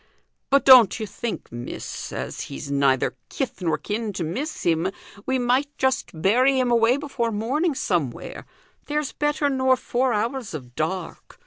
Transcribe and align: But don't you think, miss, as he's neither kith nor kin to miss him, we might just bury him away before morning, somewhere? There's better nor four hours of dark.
But 0.49 0.65
don't 0.65 0.99
you 0.99 1.05
think, 1.05 1.51
miss, 1.51 2.11
as 2.11 2.41
he's 2.49 2.71
neither 2.71 3.13
kith 3.29 3.61
nor 3.61 3.77
kin 3.77 4.13
to 4.13 4.23
miss 4.23 4.63
him, 4.63 4.91
we 5.27 5.37
might 5.37 5.69
just 5.77 6.09
bury 6.19 6.59
him 6.59 6.71
away 6.71 6.97
before 6.97 7.31
morning, 7.31 7.75
somewhere? 7.75 8.47
There's 8.87 9.11
better 9.13 9.47
nor 9.47 9.77
four 9.77 10.11
hours 10.11 10.55
of 10.55 10.73
dark. 10.73 11.39